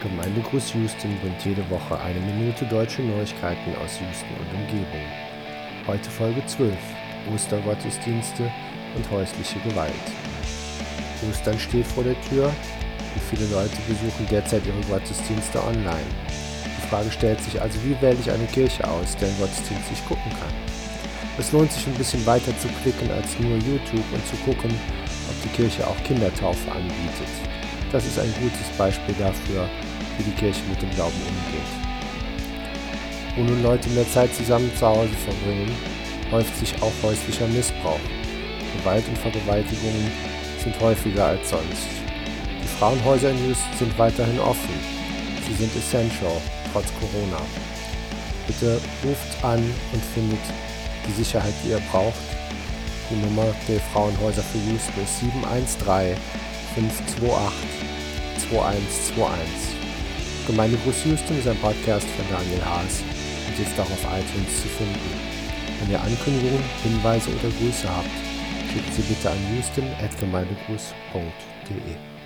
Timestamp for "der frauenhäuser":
53.66-54.42